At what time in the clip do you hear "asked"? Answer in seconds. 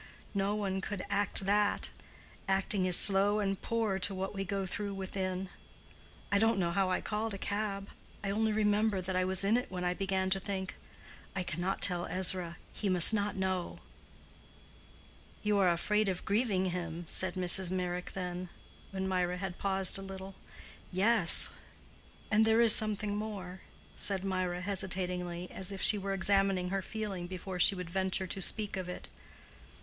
18.17-18.47